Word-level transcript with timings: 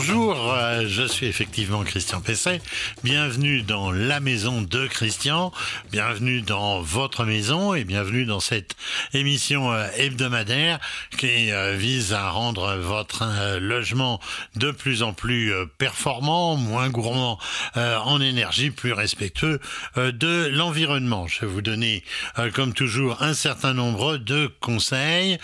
Bonjour, 0.00 0.54
euh, 0.54 0.84
je 0.88 1.02
suis 1.02 1.26
effectivement 1.26 1.84
Christian 1.84 2.22
Pesset. 2.22 2.62
Bienvenue 3.04 3.60
dans 3.60 3.92
la 3.92 4.18
maison 4.18 4.62
de 4.62 4.86
Christian, 4.86 5.52
bienvenue 5.92 6.40
dans 6.40 6.80
votre 6.80 7.26
maison 7.26 7.74
et 7.74 7.84
bienvenue 7.84 8.24
dans 8.24 8.40
cette 8.40 8.76
émission 9.12 9.70
euh, 9.70 9.86
hebdomadaire 9.98 10.78
qui 11.18 11.52
euh, 11.52 11.74
vise 11.76 12.14
à 12.14 12.30
rendre 12.30 12.76
votre 12.76 13.24
logement 13.58 14.20
de 14.56 14.70
plus 14.70 15.02
en 15.02 15.12
plus 15.12 15.52
performant, 15.76 16.56
moins 16.56 16.88
gourmand 16.88 17.38
en 17.74 18.20
énergie, 18.20 18.70
plus 18.70 18.92
respectueux 18.92 19.60
de 19.96 20.48
l'environnement. 20.50 21.26
Je 21.26 21.40
vais 21.40 21.46
vous 21.46 21.62
donner, 21.62 22.04
comme 22.54 22.72
toujours, 22.72 23.22
un 23.22 23.34
certain 23.34 23.74
nombre 23.74 24.16
de 24.16 24.50
conseils 24.60 25.38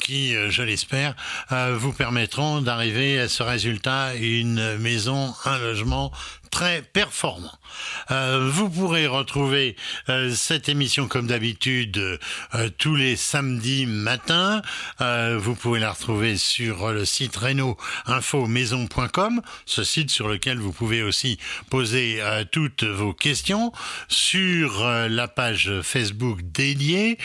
qui, 0.00 0.34
je 0.50 0.62
l'espère, 0.62 1.14
vous 1.50 1.92
permettront 1.92 2.60
d'arriver 2.60 2.78
arriver 2.78 3.18
à 3.18 3.28
ce 3.28 3.42
résultat 3.42 3.77
une 4.14 4.78
maison, 4.78 5.34
un 5.44 5.58
logement 5.58 6.12
très 6.50 6.82
performant. 6.82 7.58
Euh, 8.10 8.48
vous 8.50 8.68
pourrez 8.68 9.06
retrouver 9.06 9.76
euh, 10.08 10.34
cette 10.34 10.68
émission 10.68 11.08
comme 11.08 11.26
d'habitude 11.26 11.98
euh, 11.98 12.18
tous 12.78 12.96
les 12.96 13.16
samedis 13.16 13.86
matins. 13.86 14.62
vous 15.00 15.54
pouvez 15.54 15.80
la 15.80 15.92
retrouver 15.92 16.36
sur 16.36 16.92
le 16.92 17.04
site 17.04 17.36
reno-info-maison.com, 17.36 19.42
ce 19.66 19.84
site 19.84 20.10
sur 20.10 20.28
lequel 20.28 20.58
vous 20.58 20.72
pouvez 20.72 21.02
aussi 21.02 21.38
poser 21.70 22.20
toutes 22.52 22.84
vos 22.84 23.12
questions, 23.12 23.72
sur 24.08 24.84
la 24.84 25.28
page 25.28 25.70
Facebook 25.82 26.40
dédiée, 26.42 27.18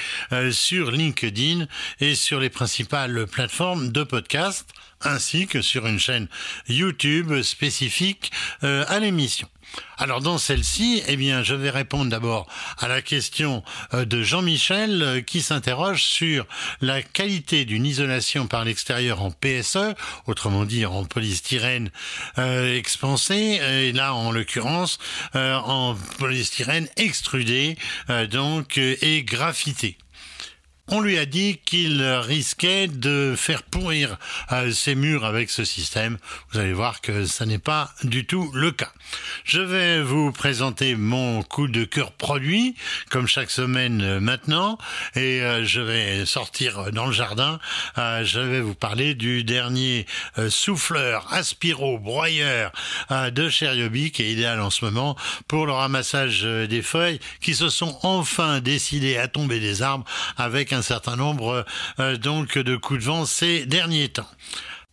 sur 0.51 0.91
LinkedIn 0.91 1.67
et 1.99 2.15
sur 2.15 2.39
les 2.39 2.49
principales 2.49 3.27
plateformes 3.27 3.91
de 3.91 4.03
podcast 4.03 4.69
ainsi 5.05 5.47
que 5.47 5.61
sur 5.61 5.85
une 5.85 5.99
chaîne 5.99 6.29
YouTube 6.69 7.41
spécifique 7.41 8.31
à 8.61 8.99
l'émission. 8.99 9.12
Alors 9.97 10.21
dans 10.21 10.37
celle-ci, 10.37 11.01
eh 11.07 11.17
je 11.43 11.55
vais 11.55 11.69
répondre 11.69 12.09
d'abord 12.09 12.47
à 12.79 12.87
la 12.87 13.01
question 13.01 13.63
euh, 13.93 14.05
de 14.05 14.21
Jean-Michel 14.21 15.01
euh, 15.01 15.21
qui 15.21 15.41
s'interroge 15.41 16.03
sur 16.03 16.45
la 16.81 17.01
qualité 17.01 17.65
d'une 17.65 17.85
isolation 17.85 18.47
par 18.47 18.65
l'extérieur 18.65 19.21
en 19.21 19.31
PSE, 19.31 19.95
autrement 20.27 20.65
dit 20.65 20.85
en 20.85 21.05
polystyrène 21.05 21.89
euh, 22.37 22.77
expansé, 22.77 23.59
et 23.63 23.91
là 23.93 24.13
en 24.13 24.31
l'occurrence 24.31 24.99
en 25.33 25.95
polystyrène 26.19 26.87
extrudé, 26.97 27.77
donc 28.29 28.77
et 28.77 29.23
graffité. 29.23 29.97
On 30.89 30.99
lui 30.99 31.17
a 31.17 31.25
dit 31.25 31.61
qu'il 31.63 32.03
risquait 32.03 32.89
de 32.89 33.35
faire 33.37 33.63
pourrir 33.63 34.17
euh, 34.51 34.69
ses 34.73 34.95
murs 34.95 35.23
avec 35.23 35.49
ce 35.49 35.63
système. 35.63 36.17
Vous 36.51 36.59
allez 36.59 36.73
voir 36.73 36.99
que 36.99 37.25
ça 37.25 37.45
n'est 37.45 37.57
pas 37.57 37.93
du 38.03 38.25
tout 38.25 38.51
le 38.53 38.69
cas. 38.71 38.91
Je 39.45 39.61
vais 39.61 40.01
vous 40.01 40.33
présenter 40.33 40.97
mon 40.97 41.41
coup 41.41 41.69
de 41.69 41.85
cœur 41.85 42.11
produit, 42.11 42.75
comme 43.09 43.27
chaque 43.27 43.49
semaine 43.49 44.01
euh, 44.01 44.19
maintenant, 44.19 44.77
et 45.15 45.41
euh, 45.41 45.63
je 45.63 45.79
vais 45.79 46.25
sortir 46.25 46.91
dans 46.91 47.05
le 47.05 47.13
jardin. 47.13 47.59
je 47.95 48.41
vais 48.41 48.59
vous 48.59 48.75
parler 48.75 49.15
du 49.15 49.45
dernier 49.45 50.05
souffleur 50.49 51.31
aspiro 51.31 51.97
broyeur 51.97 52.71
de 53.09 53.49
Cheriobi 53.49 54.11
qui 54.11 54.23
est 54.23 54.31
idéal 54.31 54.59
en 54.59 54.69
ce 54.69 54.83
moment 54.83 55.15
pour 55.47 55.65
le 55.65 55.71
ramassage 55.71 56.43
des 56.43 56.81
feuilles 56.81 57.19
qui 57.41 57.55
se 57.55 57.69
sont 57.69 57.97
enfin 58.03 58.59
décidées 58.59 59.17
à 59.17 59.27
tomber 59.27 59.59
des 59.59 59.81
arbres 59.81 60.05
avec 60.37 60.72
un 60.73 60.81
certain 60.81 61.15
nombre 61.15 61.65
euh, 61.99 62.17
donc 62.17 62.57
de 62.57 62.75
coups 62.75 62.99
de 62.99 63.05
vent 63.05 63.25
ces 63.25 63.65
derniers 63.65 64.09
temps. 64.09 64.29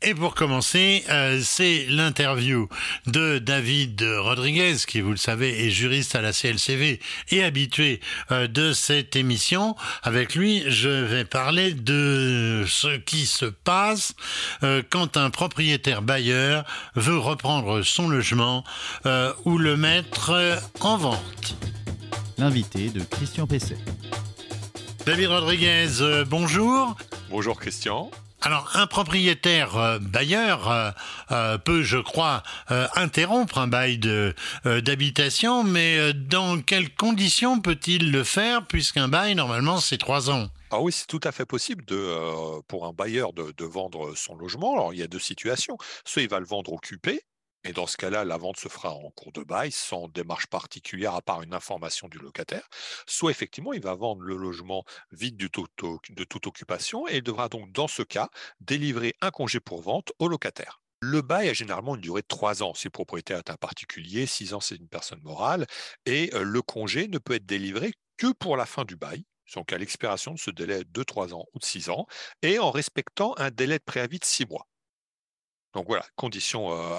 Et 0.02 0.14
pour 0.14 0.34
commencer, 0.34 1.04
euh, 1.10 1.42
c'est 1.44 1.84
l'interview 1.90 2.70
de 3.06 3.38
David 3.38 4.02
Rodriguez, 4.20 4.76
qui, 4.86 5.02
vous 5.02 5.10
le 5.10 5.18
savez, 5.18 5.66
est 5.66 5.70
juriste 5.70 6.14
à 6.14 6.22
la 6.22 6.32
CLCV 6.32 7.00
et 7.30 7.44
habitué 7.44 8.00
euh, 8.30 8.46
de 8.46 8.72
cette 8.72 9.14
émission. 9.14 9.76
Avec 10.02 10.34
lui, 10.34 10.62
je 10.68 10.88
vais 10.88 11.26
parler 11.26 11.74
de 11.74 12.64
ce 12.66 12.96
qui 12.96 13.26
se 13.26 13.44
passe 13.44 14.14
quand 14.88 15.18
un 15.18 15.28
propriétaire 15.28 16.00
bailleur 16.00 16.64
veut 16.94 17.18
reprendre 17.18 17.82
son 17.82 18.08
logement 18.08 18.64
ou 19.44 19.58
le 19.58 19.76
mettre 19.76 20.58
en 20.80 20.96
vente. 20.96 21.56
L'invité 22.38 22.88
de 22.88 23.00
Christian 23.00 23.46
Pesset. 23.46 23.76
David 25.10 25.26
Rodriguez, 25.26 26.02
euh, 26.02 26.24
bonjour. 26.24 26.96
Bonjour 27.30 27.58
Christian. 27.58 28.12
Alors, 28.42 28.70
un 28.74 28.86
propriétaire 28.86 29.76
euh, 29.76 29.98
bailleur 29.98 30.94
euh, 31.32 31.58
peut, 31.58 31.82
je 31.82 31.98
crois, 31.98 32.44
interrompre 32.94 33.58
un 33.58 33.66
bail 33.66 33.98
d'habitation, 34.64 35.64
mais 35.64 36.12
dans 36.12 36.62
quelles 36.62 36.94
conditions 36.94 37.58
peut-il 37.58 38.12
le 38.12 38.22
faire, 38.22 38.64
puisqu'un 38.68 39.08
bail, 39.08 39.34
normalement, 39.34 39.80
c'est 39.80 39.98
trois 39.98 40.30
ans? 40.30 40.46
Ah 40.70 40.80
oui, 40.80 40.92
c'est 40.92 41.08
tout 41.08 41.20
à 41.24 41.32
fait 41.32 41.44
possible 41.44 41.84
de, 41.86 42.60
pour 42.68 42.86
un 42.86 42.92
bailleur 42.92 43.32
de, 43.32 43.52
de, 43.56 43.64
vendre 43.64 44.12
son 44.14 44.36
logement. 44.36 44.74
Alors, 44.74 44.94
il 44.94 45.00
y 45.00 45.02
a 45.02 45.08
deux 45.08 45.18
situations. 45.18 45.76
Soit 46.04 46.22
il 46.22 46.28
va 46.28 46.38
le 46.38 46.46
vendre 46.46 46.72
occupé, 46.72 47.20
et 47.64 47.72
dans 47.72 47.86
ce 47.86 47.96
cas-là, 47.96 48.24
la 48.24 48.36
vente 48.36 48.58
se 48.58 48.68
fera 48.68 48.90
en 48.92 49.10
cours 49.10 49.32
de 49.32 49.42
bail, 49.42 49.70
sans 49.70 50.08
démarche 50.08 50.46
particulière 50.46 51.14
à 51.14 51.22
part 51.22 51.42
une 51.42 51.54
information 51.54 52.08
du 52.08 52.18
locataire. 52.18 52.68
Soit 53.06 53.30
effectivement, 53.30 53.72
il 53.72 53.82
va 53.82 53.94
vendre 53.94 54.22
le 54.22 54.36
logement 54.36 54.84
vide 55.12 55.36
de 55.36 55.46
toute 55.46 56.46
occupation 56.46 57.06
et 57.08 57.16
il 57.16 57.22
devra 57.22 57.48
donc, 57.48 57.70
dans 57.72 57.88
ce 57.88 58.02
cas, 58.02 58.30
délivrer 58.60 59.14
un 59.20 59.30
congé 59.30 59.60
pour 59.60 59.82
vente 59.82 60.12
au 60.18 60.28
locataire. 60.28 60.80
Le 61.02 61.22
bail 61.22 61.48
a 61.48 61.54
généralement 61.54 61.94
une 61.94 62.02
durée 62.02 62.22
de 62.22 62.26
trois 62.26 62.62
ans 62.62 62.74
si 62.74 62.86
le 62.86 62.90
propriétaire 62.90 63.38
est 63.38 63.50
un 63.50 63.56
particulier, 63.56 64.26
six 64.26 64.52
ans 64.52 64.60
c'est 64.60 64.76
une 64.76 64.88
personne 64.88 65.20
morale, 65.22 65.66
et 66.04 66.30
le 66.34 66.62
congé 66.62 67.08
ne 67.08 67.18
peut 67.18 67.34
être 67.34 67.46
délivré 67.46 67.92
que 68.18 68.32
pour 68.32 68.56
la 68.56 68.66
fin 68.66 68.84
du 68.84 68.96
bail, 68.96 69.24
donc 69.54 69.72
à 69.72 69.78
l'expiration 69.78 70.34
de 70.34 70.38
ce 70.38 70.50
délai 70.50 70.84
de 70.84 71.02
trois 71.02 71.34
ans 71.34 71.46
ou 71.54 71.58
de 71.58 71.64
six 71.64 71.88
ans, 71.88 72.06
et 72.42 72.58
en 72.58 72.70
respectant 72.70 73.34
un 73.38 73.50
délai 73.50 73.78
de 73.78 73.84
préavis 73.84 74.18
de 74.18 74.24
six 74.24 74.46
mois. 74.46 74.69
Donc 75.74 75.86
voilà, 75.86 76.04
condition 76.16 76.72
euh, 76.72 76.96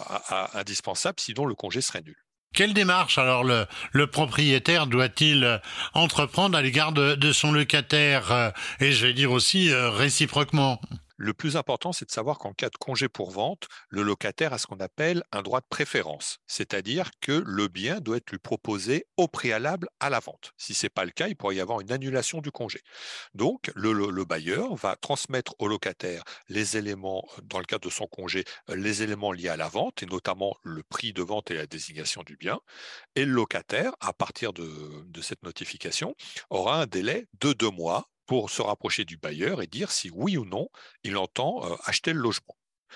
indispensable, 0.54 1.20
sinon 1.20 1.46
le 1.46 1.56
congé 1.56 1.82
serait 1.82 2.02
nul. 2.02 2.16
Quelle 2.54 2.74
démarche 2.74 3.18
alors 3.18 3.44
le, 3.44 4.08
propriétaire 4.08 4.88
doit-il 4.88 5.44
euh, 5.44 5.58
entreprendre 5.94 6.58
à 6.58 6.62
l'égard 6.62 6.92
de, 6.92 7.32
son 7.32 7.52
locataire 7.52 8.32
euh, 8.32 8.52
et 8.80 8.92
je 8.92 9.08
vais 9.08 9.14
dire 9.14 9.32
aussi 9.32 9.74
réciproquement? 9.74 10.82
Le 11.22 11.36
plus 11.36 11.56
important, 11.56 11.94
c'est 11.94 12.06
de 12.06 12.12
savoir 12.12 12.40
qu'en 12.40 12.52
cas 12.52 12.70
de 12.70 12.78
congé 12.78 13.08
pour 13.08 13.30
vente, 13.30 13.68
le 13.90 14.02
locataire 14.02 14.54
a 14.54 14.58
ce 14.58 14.66
qu'on 14.66 14.80
appelle 14.80 15.22
un 15.32 15.44
droit 15.44 15.62
de 15.62 15.68
préférence, 15.70 16.40
c'est-à-dire 16.48 17.12
que 17.22 17.44
le 17.46 17.68
bien 17.68 18.00
doit 18.00 18.18
être 18.18 18.32
lui 18.32 18.40
proposé 18.40 19.06
au 19.18 19.28
préalable 19.28 19.88
à 20.00 20.10
la 20.10 20.20
vente. 20.20 20.52
Si 20.58 20.74
ce 20.74 20.88
n'est 20.88 20.90
pas 20.90 21.06
le 21.06 21.12
cas, 21.12 21.28
il 21.28 21.36
pourrait 21.36 21.58
y 21.58 21.60
avoir 21.60 21.80
une 21.80 21.92
annulation 21.92 22.42
du 22.42 22.50
congé. 22.50 22.82
Donc, 23.36 23.72
le, 23.76 24.26
bailleur 24.26 24.74
va 24.76 24.96
transmettre 24.96 25.54
au 25.60 25.68
locataire 25.68 26.24
les 26.50 26.78
éléments, 26.78 27.24
euh, 27.38 27.42
dans 27.44 27.60
le 27.60 27.66
cadre 27.66 27.88
de 27.88 27.94
son 27.94 28.08
congé, 28.08 28.44
euh, 28.70 28.76
les 28.76 29.04
éléments 29.04 29.32
liés 29.32 29.50
à 29.50 29.58
la 29.58 29.68
vente, 29.68 30.02
et 30.02 30.08
notamment 30.08 30.56
le 30.64 30.82
prix 30.82 31.14
de 31.14 31.22
vente 31.22 31.52
et 31.52 31.54
la 31.54 31.68
désignation 31.68 32.24
du 32.24 32.36
bien. 32.36 32.60
Et 33.16 33.26
le 33.26 33.32
locataire, 33.32 33.94
à 34.00 34.14
partir 34.14 34.54
de, 34.54 35.04
de 35.06 35.22
cette 35.22 35.44
notification, 35.44 36.16
aura 36.50 36.82
un 36.82 36.88
délai 36.88 37.28
de 37.40 37.54
deux 37.54 37.70
mois 37.70 38.11
pour 38.32 38.50
se 38.50 38.62
rapprocher 38.62 39.04
du 39.04 39.18
bailleur 39.18 39.62
et 39.62 39.68
dire 39.68 39.92
si 39.92 40.10
oui 40.10 40.38
ou 40.38 40.46
non 40.46 40.70
il 41.04 41.18
entend 41.18 41.70
euh, 41.70 41.76
acheter 41.84 42.14
le 42.14 42.22
logement. 42.22 42.56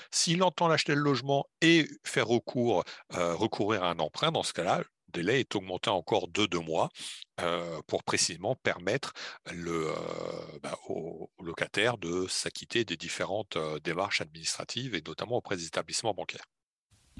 S'il 0.09 0.41
entend 0.43 0.69
acheter 0.69 0.95
le 0.95 1.01
logement 1.01 1.45
et 1.59 1.89
faire 2.05 2.27
recours, 2.27 2.85
euh, 3.15 3.35
recourir 3.35 3.83
à 3.83 3.89
un 3.89 3.99
emprunt, 3.99 4.31
dans 4.31 4.43
ce 4.43 4.53
cas-là, 4.53 4.77
le 4.77 4.85
délai 5.09 5.41
est 5.41 5.53
augmenté 5.53 5.89
encore 5.89 6.29
de 6.29 6.45
deux 6.45 6.61
mois 6.61 6.87
euh, 7.41 7.81
pour 7.85 8.05
précisément 8.05 8.55
permettre 8.55 9.11
le, 9.51 9.93
bah, 10.63 10.79
au, 10.87 11.29
locataire 11.43 11.97
de 11.97 12.27
s'acquitter 12.29 12.85
des 12.85 12.95
différentes 12.95 13.57
démarches 13.83 14.21
administratives 14.21 14.95
et 14.95 15.01
notamment 15.05 15.35
auprès 15.35 15.57
des 15.57 15.65
établissements 15.65 16.13
bancaires 16.13 16.45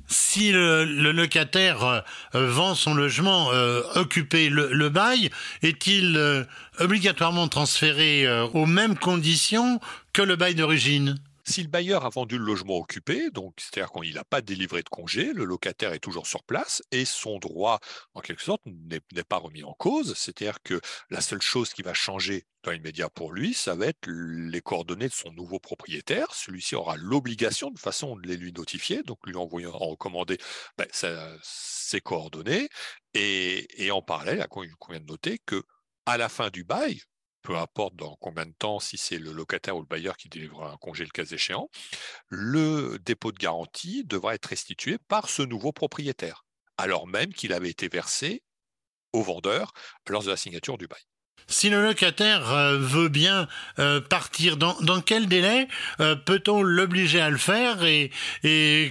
si 0.07 0.51
le, 0.51 1.11
locataire 1.11 1.83
euh, 1.83 2.01
vend 2.33 2.75
son 2.75 2.93
logement 2.93 3.51
euh, 3.51 3.81
occupé 3.95 4.49
le, 4.49 4.89
bail, 4.89 5.29
est-il 5.61 6.17
euh, 6.17 6.43
obligatoirement 6.79 7.47
transféré 7.47 8.27
aux 8.53 8.65
mêmes 8.65 8.97
conditions 8.97 9.79
que 10.13 10.21
le 10.21 10.35
bail 10.35 10.55
d'origine? 10.55 11.17
Si 11.47 11.61
le 11.61 11.69
bailleur 11.69 12.05
a 12.05 12.09
vendu 12.09 12.37
le 12.37 12.45
logement 12.45 12.77
occupé, 12.77 13.29
donc 13.29 13.53
c'est-à-dire 13.59 13.91
qu'il 13.91 14.15
n'a 14.15 14.23
pas 14.23 14.41
délivré 14.41 14.81
de 14.81 14.89
congé, 14.89 15.31
le 15.31 15.45
locataire 15.45 15.93
est 15.93 15.99
toujours 15.99 16.25
sur 16.27 16.43
place 16.43 16.81
et 16.91 17.05
son 17.05 17.37
droit, 17.37 17.79
en 18.13 18.21
quelque 18.21 18.41
sorte, 18.41 18.61
n'est 18.65 19.23
pas 19.23 19.37
remis 19.37 19.63
en 19.63 19.73
cause. 19.73 20.15
C'est-à-dire 20.15 20.61
que 20.63 20.81
la 21.09 21.21
seule 21.21 21.41
chose 21.41 21.71
qui 21.73 21.83
va 21.83 21.93
changer 21.93 22.45
dans 22.63 22.71
l'immédiat 22.71 23.09
pour 23.09 23.31
lui, 23.31 23.53
ça 23.53 23.75
va 23.75 23.87
être 23.87 24.07
les 24.09 24.61
coordonnées 24.61 25.07
de 25.07 25.13
son 25.13 25.31
nouveau 25.33 25.59
propriétaire. 25.59 26.33
Celui-ci 26.33 26.75
aura 26.75 26.97
l'obligation, 26.97 27.69
de 27.69 27.79
façon 27.79 28.15
de 28.15 28.27
les 28.27 28.37
lui 28.37 28.51
notifier, 28.51 29.03
donc 29.03 29.19
lui 29.27 29.35
envoyer 29.35 29.67
en 29.67 29.77
recommandé 29.77 30.37
ben, 30.77 30.87
ses 31.43 32.01
coordonnées. 32.01 32.69
Et, 33.13 33.85
et 33.85 33.91
en 33.91 34.01
parallèle, 34.01 34.45
il 34.63 34.75
convient 34.77 34.99
de 34.99 35.05
noter 35.05 35.39
que 35.45 35.63
À 36.07 36.17
la 36.17 36.29
fin 36.29 36.49
du 36.49 36.63
bail, 36.63 37.01
peu 37.45 37.55
importe 37.55 37.95
dans 37.95 38.17
combien 38.19 38.45
de 38.45 38.53
temps, 38.53 38.79
si 38.79 38.97
c'est 38.97 39.19
le 39.19 39.31
locataire 39.31 39.77
ou 39.77 39.79
le 39.79 39.85
bailleur 39.85 40.17
qui 40.17 40.29
délivre 40.29 40.63
un 40.63 40.77
congé 40.77 41.03
le 41.03 41.11
cas 41.11 41.23
échéant, 41.23 41.69
le 42.27 42.97
dépôt 42.99 43.31
de 43.31 43.37
garantie 43.37 44.03
devra 44.03 44.33
être 44.35 44.47
restitué 44.47 44.97
par 44.97 45.29
ce 45.29 45.43
nouveau 45.43 45.71
propriétaire, 45.71 46.43
alors 46.77 47.07
même 47.07 47.33
qu'il 47.33 47.53
avait 47.53 47.69
été 47.69 47.87
versé 47.87 48.43
au 49.13 49.21
vendeur 49.21 49.73
lors 50.09 50.23
de 50.23 50.29
la 50.29 50.37
signature 50.37 50.77
du 50.77 50.87
bail. 50.87 51.03
Si 51.47 51.69
le 51.69 51.83
locataire 51.83 52.51
euh, 52.51 52.77
veut 52.77 53.07
bien 53.07 53.47
euh, 53.77 54.01
partir, 54.01 54.57
dans, 54.57 54.75
quel 55.01 55.27
délai 55.27 55.67
euh, 55.99 56.15
peut-on 56.15 56.63
l'obliger 56.63 57.21
à 57.21 57.29
le 57.29 57.37
faire 57.37 57.85
et, 57.85 58.11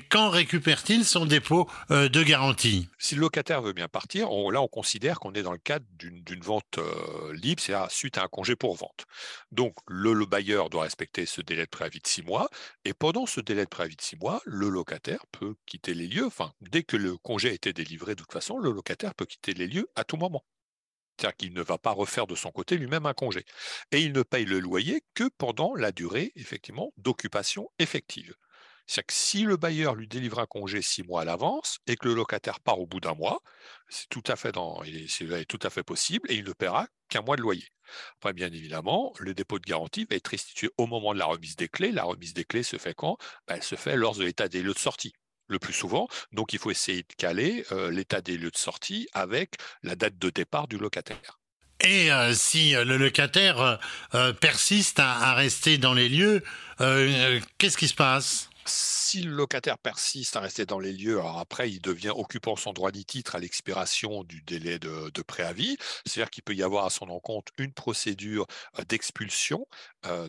quand 0.09 0.31
récupère-t-il 0.31 1.05
son 1.05 1.27
dépôt 1.27 1.69
de 1.91 2.23
garantie? 2.23 2.89
Si 2.99 3.15
le 3.15 3.23
locataire 3.23 3.63
veut 3.63 3.73
bien 3.73 3.89
partir, 3.89 4.29
là 4.51 4.61
on 4.63 4.69
considère 4.69 5.19
qu'on 5.19 5.33
est 5.33 5.43
dans 5.43 5.53
le 5.53 5.59
cadre 5.59 5.85
d'une 5.99 6.41
vente 6.41 6.79
libre, 7.33 7.61
c'est-à-dire 7.61 7.91
suite 7.91 8.19
à 8.19 8.25
un 8.25 8.29
congé 8.29 8.57
pour 8.57 8.77
vente. 8.77 9.05
Donc 9.53 9.75
le, 9.87 10.25
bailleur 10.25 10.71
doit 10.71 10.83
respecter 10.83 11.27
ce 11.27 11.41
délai 11.41 11.65
de 11.65 11.71
préavis 11.71 12.01
de 12.01 12.07
six 12.07 12.23
mois 12.23 12.49
et 12.85 12.95
pendant 12.95 13.27
ce 13.27 13.41
délai 13.41 13.65
de 13.65 13.69
préavis 13.69 13.97
de 13.97 14.03
six 14.03 14.17
mois, 14.17 14.41
le 14.45 14.69
locataire 14.69 15.25
peut 15.33 15.55
quitter 15.67 15.95
les 15.95 16.07
lieux. 16.07 16.27
Enfin, 16.27 16.53
dès 16.61 16.83
que 16.83 16.97
le 16.97 17.17
congé 17.19 17.51
a 17.51 17.53
été 17.53 17.73
délivré, 17.73 18.15
de 18.15 18.23
toute 18.23 18.33
façon, 18.33 18.59
le 18.59 18.71
locataire 18.71 19.15
peut 19.15 19.27
quitter 19.27 19.55
les 19.55 19.67
lieux 19.67 19.89
à 19.97 20.05
tout 20.05 20.17
moment. 20.17 20.45
C'est-à-dire 21.19 21.37
qu'il 21.37 21.53
ne 21.53 21.63
va 21.63 21.79
pas 21.79 21.93
refaire 21.93 22.27
de 22.27 22.35
son 22.35 22.51
côté 22.51 22.77
lui-même 22.77 23.07
un 23.07 23.15
congé. 23.15 23.45
Et 23.93 24.01
il 24.01 24.13
ne 24.13 24.23
paye 24.23 24.45
le 24.45 24.61
loyer 24.61 25.03
que 25.15 25.29
pendant 25.39 25.75
la 25.75 25.93
durée, 25.93 26.33
effectivement, 26.37 26.93
d'occupation 26.97 27.71
effective. 27.79 28.35
C'est-à-dire 28.87 29.07
que 29.07 29.15
si 29.15 29.43
le 29.45 29.57
bailleur 29.57 29.95
lui 29.95 30.09
délivre 30.09 30.41
un 30.41 30.47
congé 30.47 30.83
six 30.83 31.03
mois 31.03 31.23
à 31.23 31.25
l'avance 31.25 31.79
et 31.87 31.97
que 31.97 32.07
le 32.07 32.15
locataire 32.15 32.61
part 32.61 32.81
au 32.81 32.87
bout 32.87 33.01
d'un 33.01 33.15
mois, 33.15 33.41
c'est 33.89 34.09
tout 34.09 34.23
à 34.27 34.37
fait 34.37 34.53
possible 35.83 36.31
et 36.31 36.35
il 36.35 36.45
ne 36.45 36.53
paiera 36.53 36.87
qu'un 37.09 37.23
mois 37.23 37.37
de 37.37 37.43
loyer. 37.43 37.67
Après, 38.17 38.35
bien 38.35 38.53
évidemment, 38.53 39.15
le 39.19 39.33
dépôt 39.35 39.59
de 39.59 39.65
garantie 39.65 40.07
va 40.11 40.17
être 40.17 40.29
restitué 40.29 40.71
au 40.77 40.87
moment 40.87 41.15
de 41.15 41.19
la 41.19 41.27
remise 41.27 41.57
des 41.57 41.69
clés. 41.69 41.93
La 41.93 42.05
remise 42.05 42.35
des 42.35 42.45
clés 42.45 42.63
se 42.63 42.77
fait 42.77 42.95
quand? 42.95 43.17
Ben, 43.47 43.57
Elle 43.57 43.63
se 43.63 43.75
fait 43.75 43.97
lors 43.97 44.17
de 44.17 44.25
l'état 44.25 44.49
des 44.49 44.63
lieux 44.63 44.75
de 44.75 44.79
sortie 44.79 45.15
le 45.49 45.59
plus 45.59 45.73
souvent. 45.73 46.09
Donc, 46.33 46.53
il 46.53 46.59
faut 46.59 46.71
essayer 46.71 47.03
de 47.03 47.15
caler 47.17 47.65
l'état 47.91 48.21
des 48.21 48.37
lieux 48.37 48.51
de 48.51 48.57
sortie 48.57 49.09
avec 49.13 49.57
la 49.83 49.97
date 49.97 50.19
de 50.19 50.31
départ 50.31 50.69
du 50.69 50.79
locataire. 50.79 51.39
Et 51.81 52.09
si 52.33 52.73
le 52.73 52.97
locataire 52.97 53.79
persiste 54.41 55.01
à, 55.01 55.35
rester 55.35 55.77
dans 55.79 55.93
les 55.93 56.09
lieux, 56.09 56.43
qu'est-ce 57.59 57.77
qui 57.77 57.89
se 57.89 57.95
passe? 57.95 58.49
Si 59.15 59.23
le 59.23 59.31
locataire 59.31 59.79
persiste 59.79 60.35
à 60.35 60.41
rester 60.41 60.67
dans 60.67 60.81
les 60.81 60.93
lieux, 60.93 61.21
alors 61.21 61.39
après, 61.39 61.71
il 61.71 61.81
devient 61.81 62.13
occupant 62.17 62.57
sans 62.57 62.73
droit 62.73 62.91
ni 62.91 63.05
titre 63.05 63.37
à 63.37 63.39
l'expiration 63.39 64.25
du 64.25 64.43
délai 64.43 64.81
de, 64.81 65.23
préavis. 65.23 65.77
C'est-à-dire 66.05 66.31
qu'il 66.31 66.43
peut 66.43 66.55
y 66.55 66.65
avoir 66.65 66.85
à 66.85 66.91
son 66.91 67.09
encontre 67.09 67.53
une 67.59 67.73
procédure 67.73 68.47
d'expulsion, 68.89 69.69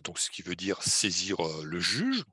donc 0.04 0.20
ce 0.20 0.30
qui 0.30 0.42
veut 0.42 0.54
dire 0.54 0.80
saisir 0.84 1.36
le 1.64 1.80
juge, 1.80 2.24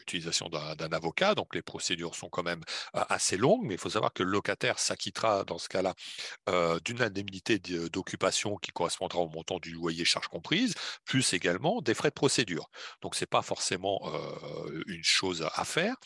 utilisation 0.00 0.48
d'un 0.48 0.92
avocat, 0.92 1.34
donc 1.34 1.54
les 1.54 1.62
procédures 1.62 2.14
sont 2.14 2.28
quand 2.28 2.42
même 2.42 2.62
assez 2.92 3.36
longues, 3.36 3.64
mais 3.64 3.74
il 3.74 3.80
faut 3.80 3.90
savoir 3.90 4.12
que 4.12 4.22
le 4.22 4.30
locataire 4.30 4.78
s'acquittera 4.78 5.44
dans 5.44 5.58
ce 5.58 5.68
cas-là 5.68 5.94
d'une 6.84 7.02
indemnité 7.02 7.58
d'occupation 7.58 8.56
qui 8.56 8.72
correspondra 8.72 9.20
au 9.20 9.28
montant 9.28 9.58
du 9.58 9.70
loyer 9.72 10.04
charge 10.04 10.28
comprise, 10.28 10.74
plus 11.04 11.34
également 11.34 11.80
des 11.82 11.94
frais 11.94 12.08
de 12.08 12.14
procédure. 12.14 12.68
Donc 13.00 13.14
ce 13.14 13.22
n'est 13.22 13.28
pas 13.28 13.42
forcément 13.42 14.00
une 14.86 15.04
chose 15.04 15.35
à 15.42 15.64
faire. 15.64 15.96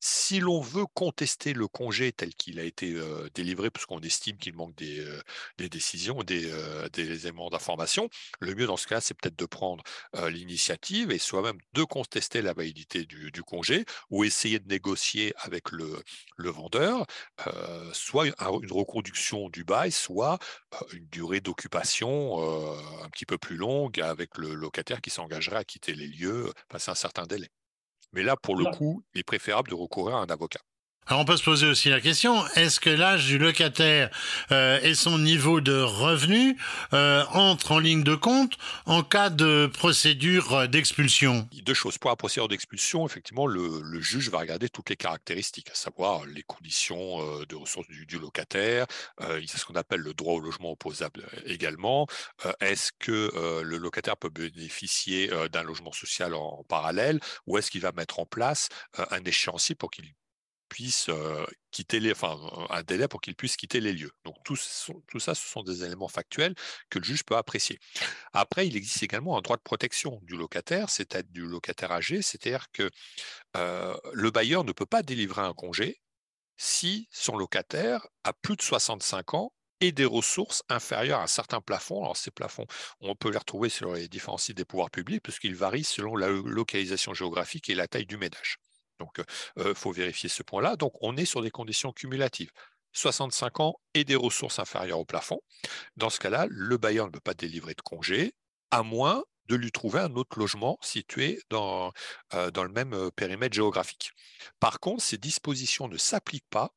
si 0.00 0.40
l'on 0.40 0.60
veut 0.60 0.86
contester 0.94 1.52
le 1.52 1.68
congé 1.68 2.12
tel 2.12 2.34
qu'il 2.34 2.58
a 2.60 2.64
été 2.64 2.96
délivré, 3.34 3.70
puisqu'on 3.70 4.00
estime 4.00 4.36
qu'il 4.36 4.54
manque 4.54 4.74
des, 4.76 5.04
décisions, 5.68 6.22
des, 6.22 6.50
des 6.92 7.26
éléments 7.26 7.50
d'information, 7.50 8.08
le 8.40 8.54
mieux 8.54 8.66
dans 8.66 8.76
ce 8.76 8.86
cas, 8.86 9.00
c'est 9.00 9.14
peut-être 9.14 9.38
de 9.38 9.46
prendre 9.46 9.82
l'initiative 10.28 11.10
et 11.10 11.18
soi-même 11.18 11.58
de 11.72 11.84
contester 11.84 12.42
la 12.42 12.52
validité 12.52 13.04
du, 13.04 13.42
congé 13.42 13.84
ou 14.10 14.24
essayer 14.24 14.58
de 14.58 14.68
négocier 14.68 15.32
avec 15.38 15.70
le, 15.70 16.02
le 16.36 16.50
vendeur 16.50 17.06
euh, 17.46 17.92
soit 17.92 18.26
une, 18.26 18.34
reconduction 18.70 19.48
du 19.48 19.64
bail, 19.64 19.92
soit 19.92 20.38
euh, 20.74 20.78
une 20.92 21.06
durée 21.06 21.40
d'occupation 21.40 22.40
euh, 22.40 23.04
un 23.04 23.08
petit 23.10 23.26
peu 23.26 23.38
plus 23.38 23.56
longue 23.56 24.00
avec 24.00 24.38
le 24.38 24.54
locataire 24.54 25.00
qui 25.00 25.10
s'engagerait 25.10 25.56
à 25.58 25.64
quitter 25.64 25.94
les 25.94 26.06
lieux 26.06 26.52
passer 26.68 26.90
un 26.90 26.94
certain 26.94 27.26
délai. 27.26 27.50
Mais 28.12 28.22
là, 28.22 28.36
pour 28.36 28.56
le 28.56 28.66
coup, 28.66 29.02
il 29.14 29.20
est 29.20 29.24
préférable 29.24 29.70
de 29.70 29.74
recourir 29.74 30.16
à 30.16 30.20
un 30.20 30.26
avocat. 30.26 30.60
Alors 31.10 31.22
on 31.22 31.24
peut 31.24 31.38
se 31.38 31.42
poser 31.42 31.66
aussi 31.66 31.88
la 31.88 32.02
question, 32.02 32.46
est-ce 32.48 32.80
que 32.80 32.90
l'âge 32.90 33.24
du 33.24 33.38
locataire 33.38 34.10
euh, 34.52 34.78
et 34.82 34.94
son 34.94 35.18
niveau 35.18 35.62
de 35.62 35.80
revenu 35.80 36.54
euh, 36.92 37.24
entrent 37.32 37.72
en 37.72 37.78
ligne 37.78 38.02
de 38.02 38.14
compte 38.14 38.58
en 38.84 39.02
cas 39.02 39.30
de 39.30 39.70
procédure 39.72 40.68
d'expulsion? 40.68 41.48
Deux 41.62 41.72
choses. 41.72 41.96
Pour 41.96 42.10
la 42.10 42.16
procédure 42.16 42.48
d'expulsion, 42.48 43.06
effectivement, 43.06 43.46
le, 43.46 43.82
juge 44.02 44.28
va 44.28 44.40
regarder 44.40 44.68
toutes 44.68 44.90
les 44.90 44.96
caractéristiques, 44.96 45.70
à 45.70 45.74
savoir 45.74 46.26
les 46.26 46.42
conditions 46.42 47.22
euh, 47.22 47.46
de 47.46 47.56
ressources 47.56 47.88
du, 47.88 48.18
locataire, 48.18 48.84
il 49.40 49.48
ce 49.48 49.64
qu'on 49.64 49.76
appelle 49.76 50.00
le 50.00 50.12
droit 50.12 50.34
au 50.34 50.40
logement 50.40 50.72
opposable 50.72 51.26
également. 51.46 52.06
est-ce 52.60 52.92
que 52.98 53.62
le 53.62 53.76
locataire 53.76 54.16
peut 54.16 54.28
bénéficier 54.28 55.30
d'un 55.52 55.62
logement 55.62 55.92
social 55.92 56.34
en 56.34 56.64
parallèle 56.68 57.20
ou 57.46 57.58
est-ce 57.58 57.70
qu'il 57.70 57.80
va 57.80 57.92
mettre 57.92 58.18
en 58.18 58.26
place 58.26 58.68
un 59.10 59.22
échéancier 59.24 59.74
pour 59.74 59.90
qu'il 59.90 60.04
puisse 60.68 61.10
quitter 61.70 62.00
les, 62.00 62.12
enfin, 62.12 62.38
un 62.70 62.82
délai 62.82 63.08
pour 63.08 63.20
qu'il 63.20 63.34
puisse 63.34 63.56
quitter 63.56 63.80
les 63.80 63.92
lieux. 63.92 64.12
Donc 64.24 64.36
tout, 64.44 64.56
ça, 64.56 65.34
ce 65.34 65.48
sont 65.48 65.62
des 65.62 65.84
éléments 65.84 66.08
factuels 66.08 66.54
que 66.90 66.98
le 66.98 67.04
juge 67.04 67.24
peut 67.24 67.36
apprécier. 67.36 67.78
Après, 68.32 68.66
il 68.66 68.76
existe 68.76 69.02
également 69.02 69.36
un 69.38 69.40
droit 69.40 69.56
de 69.56 69.62
protection 69.62 70.20
du 70.22 70.36
locataire, 70.36 70.90
c'est-à-dire 70.90 71.30
du 71.32 71.46
locataire 71.46 71.92
âgé, 71.92 72.22
c'est-à-dire 72.22 72.66
que 72.72 72.90
le 73.54 74.30
bailleur 74.30 74.64
ne 74.64 74.72
peut 74.72 74.86
pas 74.86 75.02
délivrer 75.02 75.42
un 75.42 75.54
congé 75.54 76.00
si 76.56 77.08
son 77.12 77.36
locataire 77.36 78.06
a 78.24 78.32
plus 78.32 78.56
de 78.56 78.62
65 78.62 79.34
ans 79.34 79.52
et 79.80 79.92
des 79.92 80.04
ressources 80.04 80.64
inférieures 80.68 81.20
à 81.20 81.22
un 81.22 81.28
certain 81.28 81.60
plafond. 81.60 82.02
Alors 82.02 82.16
ces 82.16 82.32
plafonds, 82.32 82.66
on 83.00 83.14
peut 83.14 83.30
les 83.30 83.38
retrouver 83.38 83.68
sur 83.68 83.94
les 83.94 84.08
différents 84.08 84.38
sites 84.38 84.56
des 84.56 84.64
pouvoirs 84.64 84.90
publics 84.90 85.22
puisqu'ils 85.22 85.54
varient 85.54 85.84
selon 85.84 86.16
la 86.16 86.28
localisation 86.28 87.14
géographique 87.14 87.70
et 87.70 87.76
la 87.76 87.86
taille 87.86 88.06
du 88.06 88.16
ménage. 88.16 88.58
Donc, 88.98 89.20
il 89.56 89.74
faut 89.74 89.92
vérifier 89.92 90.28
ce 90.28 90.42
point-là. 90.42 90.76
Donc, 90.76 90.94
on 91.00 91.16
est 91.16 91.24
sur 91.24 91.42
des 91.42 91.50
conditions 91.50 91.92
cumulatives. 91.92 92.50
65 92.92 93.60
ans 93.60 93.80
et 93.94 94.04
des 94.04 94.16
ressources 94.16 94.58
inférieures 94.58 94.98
au 94.98 95.04
plafond. 95.04 95.40
Dans 95.96 96.10
ce 96.10 96.18
cas-là, 96.18 96.46
le 96.50 96.78
bailleur 96.78 97.06
ne 97.06 97.12
peut 97.12 97.20
pas 97.20 97.34
délivrer 97.34 97.74
de 97.74 97.82
congé, 97.82 98.34
à 98.70 98.82
moins 98.82 99.22
de 99.46 99.56
lui 99.56 99.72
trouver 99.72 100.00
un 100.00 100.14
autre 100.14 100.38
logement 100.38 100.78
situé 100.82 101.40
dans, 101.48 101.92
dans 102.52 102.64
le 102.64 102.70
même 102.70 103.10
périmètre 103.12 103.54
géographique. 103.54 104.12
Par 104.60 104.78
contre, 104.80 105.02
ces 105.02 105.18
dispositions 105.18 105.88
ne 105.88 105.96
s'appliquent 105.96 106.48
pas 106.50 106.72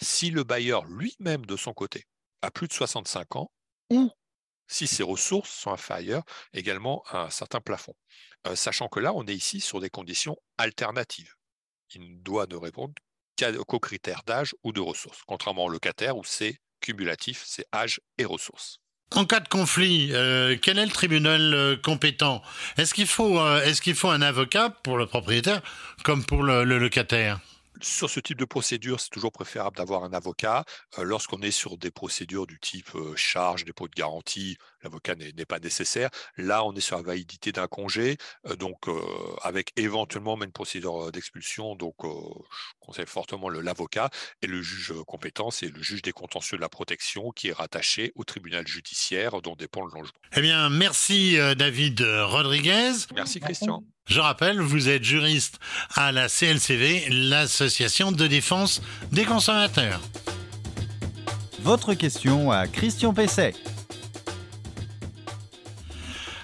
si 0.00 0.30
le 0.30 0.44
bailleur 0.44 0.84
lui-même, 0.84 1.46
de 1.46 1.56
son 1.56 1.72
côté, 1.72 2.06
a 2.42 2.50
plus 2.50 2.68
de 2.68 2.72
65 2.72 3.36
ans 3.36 3.52
ou 3.90 4.10
si 4.66 4.86
ses 4.86 5.02
ressources 5.02 5.50
sont 5.50 5.72
inférieures 5.72 6.24
également 6.52 7.02
à 7.08 7.22
un 7.22 7.30
certain 7.30 7.60
plafond. 7.60 7.94
sachant 8.54 8.88
que 8.88 9.00
là, 9.00 9.12
on 9.14 9.26
est 9.26 9.34
ici 9.34 9.60
sur 9.60 9.80
des 9.80 9.90
conditions 9.90 10.36
alternatives 10.58 11.34
il 11.94 12.16
ne 12.16 12.22
doit 12.22 12.46
ne 12.46 12.56
répondre 12.56 12.94
qu'aux 13.66 13.80
critères 13.80 14.22
d'âge 14.26 14.54
ou 14.62 14.72
de 14.72 14.80
ressources, 14.80 15.22
contrairement 15.26 15.64
au 15.64 15.68
locataire 15.68 16.16
où 16.16 16.24
c'est 16.24 16.60
cumulatif, 16.80 17.42
c'est 17.46 17.66
âge 17.74 18.00
et 18.18 18.24
ressources. 18.24 18.78
En 19.14 19.26
cas 19.26 19.40
de 19.40 19.48
conflit, 19.48 20.10
euh, 20.12 20.56
quel 20.60 20.78
est 20.78 20.86
le 20.86 20.92
tribunal 20.92 21.52
euh, 21.52 21.76
compétent? 21.76 22.42
Est-ce 22.78 22.94
qu'il 22.94 23.06
faut, 23.06 23.38
euh, 23.38 23.62
est 23.62 23.78
qu'il 23.78 23.94
faut 23.94 24.08
un 24.08 24.22
avocat 24.22 24.70
pour 24.70 24.96
le 24.96 25.06
propriétaire 25.06 25.60
comme 26.02 26.24
pour 26.24 26.42
le 26.42 26.64
locataire? 26.64 27.40
Sur 27.82 28.08
ce 28.08 28.20
type 28.20 28.38
de 28.38 28.44
procédure, 28.44 29.00
c'est 29.00 29.10
toujours 29.10 29.32
préférable 29.32 29.76
d'avoir 29.76 30.04
un 30.04 30.12
avocat. 30.12 30.64
Lorsqu'on 30.98 31.42
est 31.42 31.50
sur 31.50 31.76
des 31.76 31.90
procédures 31.90 32.46
du 32.46 32.58
type 32.60 32.90
charge, 33.16 33.64
dépôt 33.64 33.88
de 33.88 33.94
garantie, 33.94 34.56
l'avocat 34.82 35.14
n'est 35.14 35.44
pas 35.44 35.58
nécessaire. 35.58 36.10
Là, 36.36 36.64
on 36.64 36.74
est 36.74 36.80
sur 36.80 36.96
la 36.96 37.02
validité 37.02 37.52
d'un 37.52 37.66
congé, 37.66 38.16
donc 38.58 38.86
avec 39.42 39.72
éventuellement 39.76 40.36
même 40.36 40.48
une 40.48 40.52
procédure 40.52 41.12
d'expulsion. 41.12 41.76
Donc, 41.76 41.94
je 42.02 42.08
conseille 42.80 43.06
fortement 43.06 43.48
l'avocat 43.48 44.10
et 44.42 44.46
le 44.46 44.60
juge 44.62 44.92
compétent, 45.06 45.50
c'est 45.50 45.68
le 45.68 45.82
juge 45.82 46.02
des 46.02 46.12
contentieux 46.12 46.56
de 46.56 46.62
la 46.62 46.68
protection 46.68 47.30
qui 47.30 47.48
est 47.48 47.52
rattaché 47.52 48.12
au 48.14 48.24
tribunal 48.24 48.66
judiciaire 48.66 49.40
dont 49.40 49.56
dépend 49.56 49.84
le 49.84 49.92
logement. 49.92 50.18
Eh 50.36 50.40
bien, 50.40 50.68
merci 50.68 51.36
David 51.56 52.00
Rodriguez. 52.00 52.92
Merci 53.14 53.40
Christian. 53.40 53.84
Je 54.06 54.20
rappelle, 54.20 54.60
vous 54.60 54.88
êtes 54.88 55.04
juriste 55.04 55.58
à 55.94 56.10
la 56.10 56.28
CLCV, 56.28 57.06
l'Association 57.08 58.10
de 58.10 58.26
défense 58.26 58.82
des 59.12 59.24
consommateurs. 59.24 60.00
Votre 61.60 61.94
question 61.94 62.50
à 62.50 62.66
Christian 62.66 63.14
Pesset. 63.14 63.54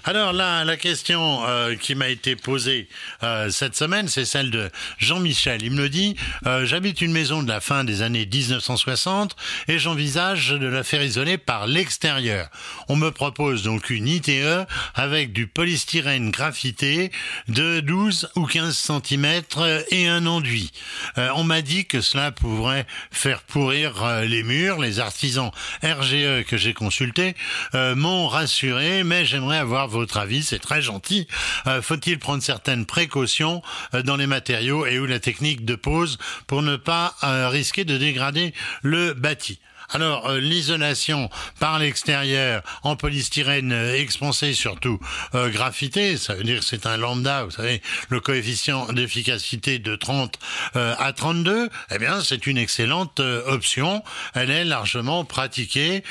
Alors 0.08 0.32
là, 0.32 0.64
la 0.64 0.78
question 0.78 1.46
euh, 1.46 1.74
qui 1.74 1.94
m'a 1.94 2.08
été 2.08 2.34
posée 2.34 2.88
euh, 3.22 3.50
cette 3.50 3.76
semaine, 3.76 4.08
c'est 4.08 4.24
celle 4.24 4.50
de 4.50 4.70
Jean-Michel. 4.96 5.62
Il 5.62 5.72
me 5.72 5.90
dit 5.90 6.16
euh, 6.46 6.64
J'habite 6.64 7.02
une 7.02 7.12
maison 7.12 7.42
de 7.42 7.48
la 7.48 7.60
fin 7.60 7.84
des 7.84 8.00
années 8.00 8.24
1960 8.24 9.36
et 9.68 9.78
j'envisage 9.78 10.48
de 10.48 10.66
la 10.66 10.82
faire 10.82 11.02
isoler 11.02 11.36
par 11.36 11.66
l'extérieur. 11.66 12.48
On 12.88 12.96
me 12.96 13.10
propose 13.10 13.64
donc 13.64 13.90
une 13.90 14.08
ITE 14.08 14.66
avec 14.94 15.34
du 15.34 15.46
polystyrène 15.46 16.30
graphité 16.30 17.12
de 17.48 17.80
12 17.80 18.30
ou 18.36 18.46
15 18.46 18.74
cm 18.74 19.42
et 19.90 20.08
un 20.08 20.24
enduit. 20.24 20.72
on 21.18 21.44
m'a 21.44 21.60
dit 21.60 21.84
que 21.84 22.00
cela 22.00 22.32
pourrait 22.32 22.86
faire 23.10 23.42
pourrir 23.42 24.22
les 24.22 24.42
murs. 24.42 24.78
Les 24.78 25.00
artisans 25.00 25.50
RGE 25.82 26.44
que 26.46 26.56
j'ai 26.56 26.72
consultés 26.72 27.34
m'ont 27.74 28.26
rassuré, 28.26 29.04
mais 29.04 29.26
j'aimerais 29.26 29.58
avoir 29.58 29.97
votre 29.98 30.18
avis, 30.18 30.42
c'est 30.42 30.58
très 30.58 30.82
gentil. 30.82 31.26
Euh, 31.66 31.82
faut-il 31.82 32.18
prendre 32.18 32.42
certaines 32.42 32.86
précautions 32.86 33.62
euh, 33.94 34.02
dans 34.02 34.16
les 34.16 34.26
matériaux 34.26 34.86
et 34.86 34.98
où 34.98 35.06
la 35.06 35.20
technique 35.20 35.64
de 35.64 35.74
pose 35.74 36.18
pour 36.46 36.62
ne 36.62 36.76
pas 36.76 37.14
euh, 37.24 37.48
risquer 37.48 37.84
de 37.84 37.96
dégrader 37.96 38.54
le 38.82 39.12
bâti? 39.12 39.58
Alors, 39.90 40.28
euh, 40.28 40.38
l'isolation 40.38 41.30
par 41.58 41.78
l'extérieur 41.78 42.62
en 42.82 42.94
polystyrène 42.94 43.72
euh, 43.72 43.96
expansé, 43.96 44.52
surtout 44.52 45.00
euh, 45.34 45.48
graphité, 45.48 46.18
ça 46.18 46.34
veut 46.34 46.44
dire 46.44 46.60
que 46.60 46.64
c'est 46.64 46.84
un 46.84 46.98
lambda, 46.98 47.44
vous 47.44 47.52
savez, 47.52 47.80
le 48.10 48.20
coefficient 48.20 48.92
d'efficacité 48.92 49.78
de 49.78 49.96
30 49.96 50.38
à 50.74 51.12
32, 51.12 51.70
eh 51.90 51.98
bien, 51.98 52.20
c'est 52.20 52.46
une 52.46 52.58
excellente 52.58 53.20
option. 53.20 54.02
Elle 54.34 54.50
est 54.50 54.64
largement 54.64 55.24
pratiquée 55.24 56.02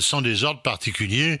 sans 0.00 0.22
désordre 0.22 0.62
particulier 0.62 1.38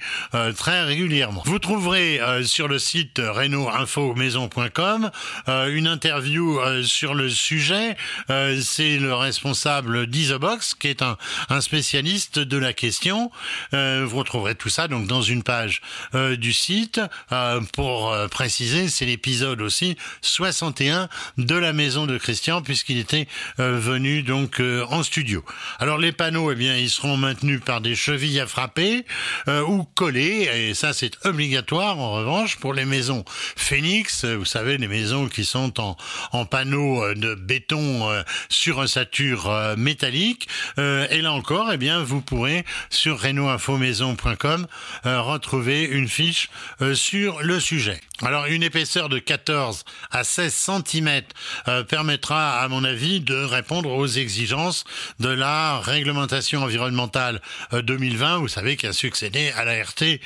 très 0.56 0.82
régulièrement. 0.84 1.42
Vous 1.46 1.58
trouverez 1.58 2.20
sur 2.44 2.68
le 2.68 2.78
site 2.78 3.18
reno-info-maison.com 3.18 5.10
une 5.48 5.86
interview 5.86 6.60
sur 6.84 7.14
le 7.14 7.30
sujet. 7.30 7.96
c'est 8.28 8.98
le 8.98 9.14
responsable 9.14 10.06
d'Isobox, 10.06 10.74
qui 10.74 10.88
est 10.88 11.02
un, 11.02 11.16
un 11.48 11.60
spécialiste 11.70 12.40
de 12.40 12.58
la 12.58 12.72
question. 12.72 13.30
Euh, 13.74 14.04
vous 14.04 14.18
retrouverez 14.18 14.56
tout 14.56 14.68
ça 14.68 14.88
donc 14.88 15.06
dans 15.06 15.22
une 15.22 15.44
page 15.44 15.82
euh, 16.16 16.34
du 16.34 16.52
site. 16.52 17.00
Euh, 17.30 17.60
pour 17.72 18.12
préciser, 18.28 18.88
c'est 18.88 19.06
l'épisode 19.06 19.60
aussi 19.60 19.96
61 20.20 21.08
de 21.38 21.54
la 21.54 21.72
maison 21.72 22.06
de 22.06 22.18
Christian 22.18 22.60
puisqu'il 22.60 22.98
était 22.98 23.28
venu 23.58 24.24
donc 24.24 24.60
en 24.88 25.04
studio. 25.04 25.44
Alors 25.78 25.98
les 25.98 26.10
panneaux, 26.10 26.50
eh 26.50 26.56
bien, 26.56 26.76
ils 26.76 26.90
seront 26.90 27.16
maintenus 27.16 27.60
par 27.64 27.80
des 27.80 27.94
chevilles 27.94 28.40
à 28.40 28.46
frapper 28.48 29.04
ou 29.46 29.84
collés 29.94 30.48
et 30.52 30.74
ça 30.74 30.92
c'est 30.92 31.24
obligatoire 31.24 31.98
en 31.98 32.12
revanche 32.12 32.56
pour 32.56 32.74
les 32.74 32.84
maisons 32.84 33.24
Phoenix. 33.56 34.24
Vous 34.24 34.44
savez 34.44 34.76
les 34.76 34.88
maisons 34.88 35.28
qui 35.28 35.44
sont 35.44 35.80
en, 35.80 35.96
en 36.32 36.46
panneaux 36.46 37.14
de 37.14 37.34
béton 37.36 38.08
sur 38.48 38.78
ossature 38.78 39.74
métallique. 39.76 40.48
et 40.78 41.20
là 41.20 41.32
encore, 41.32 41.59
eh 41.72 41.76
bien, 41.76 42.02
vous 42.02 42.20
pourrez 42.20 42.64
sur 42.88 43.20
renoinfomaison.com 43.20 44.66
euh, 45.06 45.20
retrouver 45.20 45.84
une 45.84 46.08
fiche 46.08 46.48
euh, 46.80 46.94
sur 46.94 47.42
le 47.42 47.60
sujet. 47.60 48.00
Alors, 48.22 48.46
une 48.46 48.62
épaisseur 48.62 49.08
de 49.08 49.18
14 49.18 49.84
à 50.10 50.24
16 50.24 50.70
cm 50.84 51.22
euh, 51.68 51.82
permettra, 51.82 52.60
à 52.60 52.68
mon 52.68 52.84
avis, 52.84 53.20
de 53.20 53.34
répondre 53.34 53.90
aux 53.90 54.06
exigences 54.06 54.84
de 55.18 55.28
la 55.28 55.80
réglementation 55.80 56.62
environnementale 56.62 57.40
2020. 57.72 58.38
Vous 58.38 58.48
savez 58.48 58.76
qui 58.76 58.86
a 58.86 58.92
succédé 58.92 59.52
à 59.56 59.64
la 59.64 59.82
RT 59.82 60.20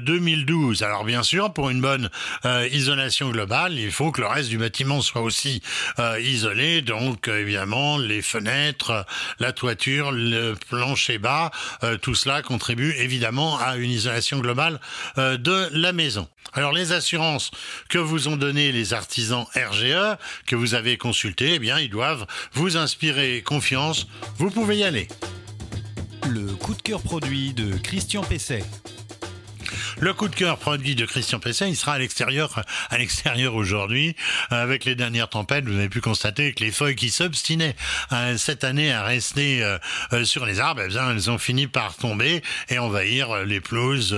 2012. 0.00 0.82
Alors, 0.82 1.04
bien 1.04 1.22
sûr, 1.22 1.52
pour 1.52 1.70
une 1.70 1.80
bonne 1.80 2.10
isolation 2.72 3.30
globale, 3.30 3.74
il 3.74 3.92
faut 3.92 4.10
que 4.10 4.20
le 4.20 4.26
reste 4.26 4.48
du 4.48 4.58
bâtiment 4.58 5.00
soit 5.00 5.22
aussi 5.22 5.62
isolé. 6.20 6.82
Donc, 6.82 7.28
évidemment, 7.28 7.98
les 7.98 8.22
fenêtres, 8.22 9.06
la 9.38 9.52
toiture, 9.52 10.10
le 10.10 10.54
plan 10.76 10.94
chez 10.94 11.16
bas, 11.16 11.50
euh, 11.84 11.96
tout 11.96 12.14
cela 12.14 12.42
contribue 12.42 12.92
évidemment 12.98 13.58
à 13.58 13.76
une 13.76 13.90
isolation 13.90 14.40
globale 14.40 14.78
euh, 15.16 15.38
de 15.38 15.68
la 15.72 15.94
maison. 15.94 16.28
Alors 16.52 16.72
les 16.72 16.92
assurances 16.92 17.50
que 17.88 17.96
vous 17.96 18.28
ont 18.28 18.36
données 18.36 18.72
les 18.72 18.92
artisans 18.92 19.46
RGE, 19.54 20.18
que 20.46 20.54
vous 20.54 20.74
avez 20.74 20.98
consultés, 20.98 21.54
eh 21.54 21.58
bien 21.58 21.80
ils 21.80 21.88
doivent 21.88 22.26
vous 22.52 22.76
inspirer 22.76 23.42
confiance. 23.42 24.06
Vous 24.36 24.50
pouvez 24.50 24.76
y 24.76 24.84
aller. 24.84 25.08
Le 26.28 26.46
coup 26.54 26.74
de 26.74 26.82
cœur 26.82 27.00
produit 27.00 27.54
de 27.54 27.78
Christian 27.78 28.22
Pesset. 28.22 28.64
Le 29.98 30.12
coup 30.12 30.28
de 30.28 30.34
cœur 30.34 30.58
produit 30.58 30.94
de 30.94 31.06
Christian 31.06 31.38
Pesset, 31.38 31.70
il 31.70 31.76
sera 31.76 31.94
à 31.94 31.98
l'extérieur, 31.98 32.62
à 32.90 32.98
l'extérieur 32.98 33.54
aujourd'hui. 33.54 34.14
Avec 34.50 34.84
les 34.84 34.94
dernières 34.94 35.30
tempêtes, 35.30 35.64
vous 35.64 35.78
avez 35.78 35.88
pu 35.88 36.02
constater 36.02 36.52
que 36.52 36.62
les 36.62 36.70
feuilles 36.70 36.96
qui 36.96 37.08
s'obstinaient 37.08 37.74
euh, 38.12 38.36
cette 38.36 38.62
année 38.62 38.92
à 38.92 39.02
rester 39.02 39.64
euh, 39.64 39.78
euh, 40.12 40.26
sur 40.26 40.44
les 40.44 40.60
arbres, 40.60 40.82
eh 40.86 40.94
elles 40.94 41.30
ont 41.30 41.38
fini 41.38 41.66
par 41.66 41.96
tomber 41.96 42.42
et 42.68 42.78
envahir 42.78 43.44
les 43.44 43.60
pelouses, 43.60 44.14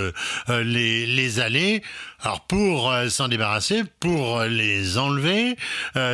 les, 0.49 1.07
les 1.07 1.41
allées. 1.41 1.83
Alors 2.25 2.41
pour 2.41 2.93
s'en 3.09 3.29
débarrasser, 3.29 3.85
pour 4.01 4.43
les 4.43 4.99
enlever, 4.99 5.57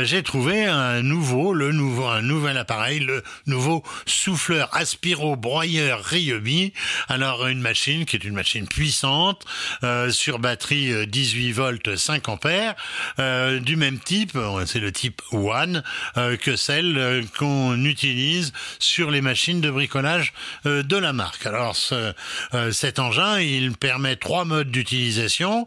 j'ai 0.03 0.23
trouvé 0.23 0.67
un 0.67 1.03
nouveau, 1.03 1.55
le 1.55 1.73
nouveau, 1.73 2.07
un 2.07 2.21
nouvel 2.21 2.59
appareil, 2.59 3.01
le 3.01 3.23
nouveau 3.47 3.83
souffleur 4.05 4.69
aspiro 4.77 5.37
broyeur 5.37 6.05
Ryobi. 6.05 6.75
Alors 7.09 7.47
une 7.47 7.61
machine 7.61 8.05
qui 8.05 8.17
est 8.17 8.25
une 8.25 8.35
machine 8.35 8.69
puissante, 8.69 9.47
euh, 9.83 10.11
sur 10.11 10.39
batterie 10.39 11.07
18 11.07 11.51
euh, 11.51 11.55
volts 11.55 11.97
5 11.97 12.29
ampères, 12.29 12.75
euh, 13.19 13.61
du 13.61 13.77
même 13.77 13.99
type, 13.99 14.37
c'est 14.67 14.81
le 14.81 14.93
type 14.93 15.23
One, 15.33 15.83
que 16.15 16.57
celle 16.57 17.25
qu'on 17.39 17.85
utilise 17.85 18.53
sur 18.79 19.11
les 19.11 19.21
machines 19.21 19.61
de 19.61 19.71
bricolage 19.71 20.33
de 20.65 20.97
la 20.97 21.13
marque. 21.13 21.47
Alors 21.47 21.77
ce, 21.77 22.13
cet 22.73 22.99
engin, 22.99 23.41
il 23.41 23.73
permet 23.73 24.17
trois 24.17 24.45
modes 24.45 24.71
d'utilisation 24.71 25.67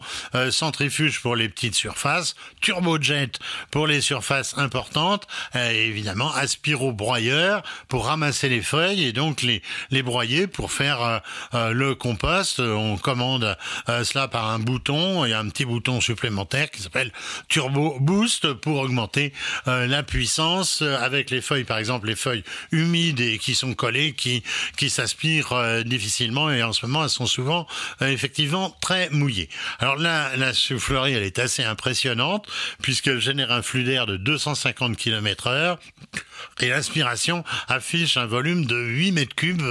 centrifuge 0.52 1.22
pour 1.22 1.36
les 1.36 1.50
petites 1.50 1.76
surfaces, 1.76 2.36
turbojet 2.62 3.32
pour 3.72 3.88
les 3.88 4.02
surfaces 4.02 4.58
importantes, 4.58 5.28
et 5.56 5.88
évidemment 5.88 6.34
aspiro-broyeur 6.34 7.64
pour 7.88 8.06
ramasser 8.06 8.50
les 8.50 8.62
feuilles 8.62 9.06
et 9.06 9.14
donc 9.14 9.42
les, 9.42 9.62
les 9.92 10.04
broyer 10.04 10.48
pour 10.48 10.72
faire 10.72 11.22
le 11.54 11.94
compost. 11.94 12.60
On 12.60 12.98
commande 12.98 13.58
euh, 13.90 14.04
cela 14.04 14.28
par 14.28 14.50
un 14.50 14.60
bouton 14.60 15.26
et 15.26 15.34
un 15.34 15.48
petit 15.50 15.66
bouton 15.66 16.02
supplémentaire 16.02 16.72
qui 16.72 16.82
s'appelle 16.82 17.12
Turbo 17.48 17.98
Boost 18.00 18.54
pour 18.54 18.80
augmenter 18.80 19.34
euh, 19.68 19.88
la 19.88 20.04
puissance 20.04 20.82
avec 20.82 21.30
les 21.30 21.42
feuilles, 21.42 21.64
par 21.64 21.78
exemple 21.78 22.08
les 22.08 22.16
feuilles 22.16 22.44
humides 22.72 23.20
et 23.20 23.38
qui 23.38 23.56
sont 23.56 23.74
collées, 23.74 24.14
qui 24.14 24.44
qui 24.78 24.90
s'aspirent 24.90 25.54
euh, 25.54 25.84
difficilement 25.84 26.52
et 26.52 26.64
en 26.64 26.74
ce 26.74 26.86
moment 26.86 27.04
elles 27.04 27.10
sont 27.10 27.26
souvent 27.26 27.68
effectivement 28.02 28.76
très 28.82 29.10
mouillées. 29.10 29.50
Alors 29.80 29.98
là, 29.98 30.36
la 30.38 30.54
soufflerie 30.54 31.14
elle 31.14 31.24
est 31.24 31.40
assez 31.40 31.64
impressionnante 31.64 32.48
puisqu'elle 32.82 33.20
génère 33.20 33.52
un 33.52 33.62
flux 33.62 33.84
d'air 33.84 34.06
de 34.06 34.18
250 34.18 34.98
km 34.98 35.48
heure 35.48 35.80
et 36.60 36.70
l'aspiration 36.70 37.44
affiche 37.68 38.18
un 38.18 38.26
volume 38.26 38.66
de 38.66 38.78
8 38.78 39.12
mètres 39.12 39.36
cubes 39.36 39.64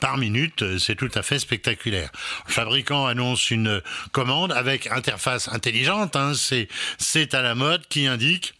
par 0.00 0.16
minute. 0.16 0.78
C'est 0.78 0.96
tout 0.96 1.10
à 1.14 1.22
fait 1.22 1.38
spectaculaire. 1.38 2.10
Le 2.46 2.52
fabricant 2.52 3.06
annonce 3.06 3.50
une 3.50 3.82
commande 4.12 4.52
avec 4.52 4.86
interface 4.88 5.48
intelligente. 5.48 6.16
Hein. 6.16 6.32
C'est 6.98 7.34
à 7.34 7.42
la 7.42 7.54
mode 7.54 7.86
qui 7.88 8.06
indique 8.06 8.54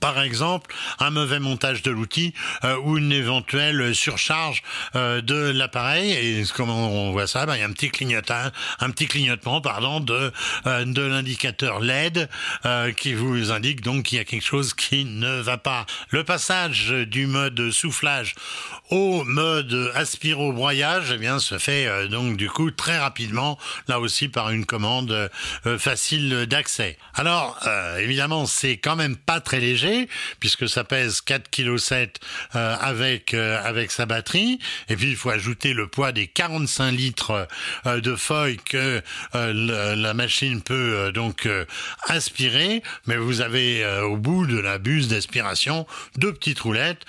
par 0.00 0.20
exemple 0.20 0.74
un 0.98 1.10
mauvais 1.10 1.40
montage 1.40 1.82
de 1.82 1.90
l'outil 1.90 2.34
euh, 2.64 2.76
ou 2.84 2.98
une 2.98 3.12
éventuelle 3.12 3.94
surcharge 3.94 4.62
euh, 4.96 5.20
de 5.20 5.34
l'appareil. 5.34 6.12
Et 6.12 6.44
comment 6.54 6.88
on 6.90 7.12
voit 7.12 7.26
ça 7.26 7.46
ben, 7.46 7.56
il 7.56 7.60
y 7.60 7.62
a 7.62 7.66
un 7.66 7.72
petit 7.72 7.90
clignotant 7.90 8.50
un 8.80 8.90
petit 8.90 9.06
clignotement 9.06 9.60
pardon 9.60 10.00
de 10.00 10.32
euh, 10.66 10.84
de 10.84 11.02
l'indicateur 11.02 11.80
LED 11.80 12.28
qui 12.96 13.14
vous 13.14 13.50
indique 13.50 13.80
donc 13.80 14.04
qu'il 14.04 14.18
y 14.18 14.20
a 14.20 14.24
quelque 14.24 14.44
chose 14.44 14.74
qui 14.74 15.04
ne 15.04 15.40
va 15.40 15.58
pas. 15.58 15.86
Le 16.10 16.24
passage 16.24 16.90
du 16.90 17.26
mode 17.26 17.70
soufflage 17.70 18.34
au 18.90 19.24
mode 19.24 19.92
aspiro 19.94 20.52
broyage 20.52 21.12
eh 21.14 21.18
bien 21.18 21.38
se 21.38 21.58
fait 21.58 22.08
donc 22.08 22.36
du 22.36 22.48
coup 22.48 22.70
très 22.70 22.98
rapidement 22.98 23.58
là 23.86 24.00
aussi 24.00 24.28
par 24.28 24.50
une 24.50 24.64
commande 24.64 25.30
facile 25.78 26.46
d'accès. 26.46 26.98
Alors 27.14 27.58
évidemment 27.98 28.46
c'est 28.46 28.76
quand 28.76 28.96
même 28.96 29.16
pas 29.16 29.40
très 29.40 29.60
léger 29.60 29.87
puisque 30.40 30.68
ça 30.68 30.84
pèse 30.84 31.20
4 31.20 31.50
kg 31.50 31.76
7 31.76 32.20
avec 32.52 33.34
euh, 33.34 33.60
avec 33.64 33.90
sa 33.90 34.06
batterie 34.06 34.58
et 34.88 34.96
puis 34.96 35.10
il 35.10 35.16
faut 35.16 35.30
ajouter 35.30 35.72
le 35.72 35.88
poids 35.88 36.12
des 36.12 36.26
45 36.26 36.92
litres 36.92 37.48
euh, 37.86 38.00
de 38.00 38.16
feuilles 38.16 38.58
que 38.58 39.02
euh, 39.34 39.96
la 39.96 40.14
machine 40.14 40.62
peut 40.62 41.12
donc 41.12 41.48
aspirer 42.06 42.82
mais 43.06 43.16
vous 43.16 43.40
avez 43.40 43.84
au 44.02 44.16
bout 44.16 44.46
de 44.46 44.58
la 44.58 44.78
buse 44.78 45.08
d'aspiration 45.08 45.86
deux 46.16 46.32
petites 46.32 46.60
roulettes 46.60 47.04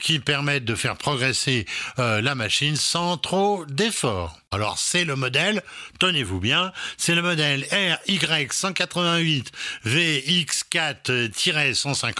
qui 0.00 0.18
permettent 0.18 0.64
de 0.64 0.74
faire 0.74 0.96
progresser 0.96 1.66
la 1.96 2.34
machine 2.34 2.76
sans 2.76 3.16
trop 3.16 3.64
d'efforts. 3.66 4.38
Alors 4.54 4.78
c'est 4.78 5.04
le 5.04 5.16
modèle, 5.16 5.62
tenez-vous 5.98 6.38
bien, 6.38 6.72
c'est 6.96 7.16
le 7.16 7.22
modèle 7.22 7.64
RY188 8.06 9.46
VX4-150. 9.84 12.13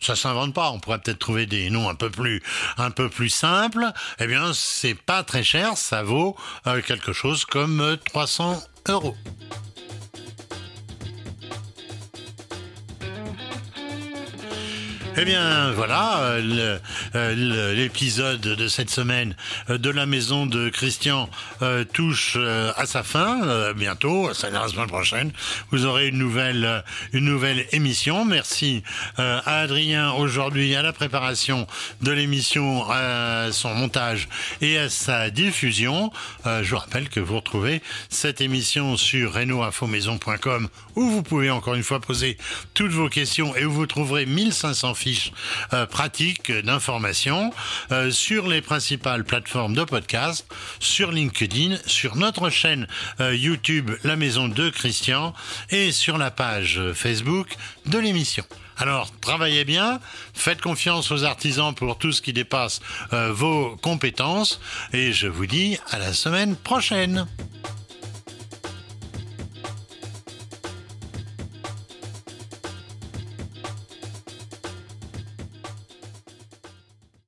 Ça 0.00 0.16
s'invente 0.16 0.54
pas, 0.54 0.70
on 0.70 0.78
pourrait 0.78 0.98
peut-être 0.98 1.18
trouver 1.18 1.46
des 1.46 1.70
noms 1.70 1.88
un 1.88 1.94
peu 1.94 2.10
plus 2.10 2.42
un 2.78 2.90
peu 2.90 3.08
plus 3.08 3.30
simples. 3.30 3.86
Eh 4.18 4.26
bien, 4.26 4.52
c'est 4.54 4.94
pas 4.94 5.22
très 5.22 5.42
cher, 5.42 5.76
ça 5.76 6.02
vaut 6.02 6.36
euh, 6.66 6.82
quelque 6.82 7.12
chose 7.12 7.44
comme 7.44 7.96
300 8.06 8.62
euros. 8.88 9.16
Eh 15.16 15.24
bien, 15.24 15.72
voilà, 15.72 16.20
euh, 16.20 16.78
euh, 17.14 17.74
l'épisode 17.74 18.40
de 18.40 18.68
cette 18.68 18.90
semaine 18.90 19.34
euh, 19.68 19.76
de 19.76 19.90
la 19.90 20.06
maison 20.06 20.46
de 20.46 20.68
Christian 20.68 21.28
touche 21.92 22.36
à 22.36 22.86
sa 22.86 23.02
fin. 23.02 23.72
bientôt, 23.74 24.32
c'est 24.34 24.50
la 24.50 24.68
semaine 24.68 24.86
prochaine, 24.86 25.32
vous 25.70 25.84
aurez 25.84 26.08
une 26.08 26.18
nouvelle, 26.18 26.84
une 27.12 27.24
nouvelle 27.24 27.66
émission. 27.72 28.24
Merci 28.24 28.82
à 29.16 29.60
Adrien 29.60 30.12
aujourd'hui 30.12 30.74
à 30.74 30.82
la 30.82 30.92
préparation 30.92 31.66
de 32.00 32.12
l'émission, 32.12 32.88
à 32.90 33.48
son 33.52 33.74
montage 33.74 34.28
et 34.60 34.78
à 34.78 34.88
sa 34.88 35.30
diffusion. 35.30 36.10
je 36.44 36.70
vous 36.70 36.78
rappelle 36.78 37.08
que 37.08 37.20
vous 37.20 37.36
retrouvez 37.36 37.82
cette 38.08 38.40
émission 38.40 38.96
sur 38.96 39.34
renoinfomaison.com 39.34 40.68
où 40.96 41.02
vous 41.02 41.22
pouvez 41.22 41.50
encore 41.50 41.74
une 41.74 41.82
fois 41.82 42.00
poser 42.00 42.38
toutes 42.74 42.92
vos 42.92 43.08
questions 43.08 43.54
et 43.56 43.64
où 43.64 43.72
vous 43.72 43.86
trouverez 43.86 44.26
1500 44.26 44.94
fiches 45.10 45.32
euh, 45.72 45.86
pratiques 45.86 46.52
d'information 46.52 47.52
euh, 47.90 48.10
sur 48.10 48.46
les 48.46 48.60
principales 48.60 49.24
plateformes 49.24 49.74
de 49.74 49.84
podcast, 49.84 50.46
sur 50.78 51.10
LinkedIn, 51.10 51.76
sur 51.86 52.16
notre 52.16 52.50
chaîne 52.50 52.86
euh, 53.20 53.34
YouTube 53.34 53.90
La 54.04 54.16
Maison 54.16 54.48
de 54.48 54.70
Christian 54.70 55.34
et 55.70 55.92
sur 55.92 56.18
la 56.18 56.30
page 56.30 56.80
Facebook 56.94 57.48
de 57.86 57.98
l'émission. 57.98 58.44
Alors, 58.76 59.10
travaillez 59.20 59.64
bien, 59.64 60.00
faites 60.32 60.60
confiance 60.62 61.10
aux 61.10 61.24
artisans 61.24 61.74
pour 61.74 61.98
tout 61.98 62.12
ce 62.12 62.22
qui 62.22 62.32
dépasse 62.32 62.80
vos 63.12 63.76
compétences 63.76 64.58
et 64.94 65.12
je 65.12 65.26
vous 65.26 65.46
dis 65.46 65.78
à 65.90 65.98
la 65.98 66.14
semaine 66.14 66.56
prochaine. 66.56 67.26